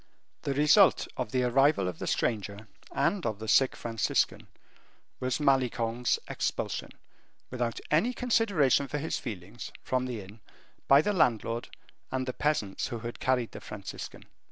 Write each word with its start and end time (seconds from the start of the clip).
The 0.41 0.55
result 0.55 1.07
of 1.15 1.31
the 1.31 1.43
arrival 1.43 1.87
of 1.87 1.99
the 1.99 2.07
stranger, 2.07 2.67
and 2.91 3.23
of 3.23 3.37
the 3.37 3.47
sick 3.47 3.75
Franciscan, 3.75 4.47
was 5.19 5.39
Malicorne's 5.39 6.17
expulsion, 6.27 6.89
without 7.51 7.79
any 7.91 8.11
consideration 8.11 8.87
for 8.87 8.97
his 8.97 9.19
feelings, 9.19 9.71
from 9.83 10.07
the 10.07 10.21
inn, 10.21 10.39
by 10.87 11.03
the 11.03 11.13
landlord 11.13 11.69
and 12.11 12.25
the 12.25 12.33
peasants 12.33 12.87
who 12.87 12.97
had 13.01 13.19
carried 13.19 13.51
the 13.51 13.61
Franciscan. 13.61 14.25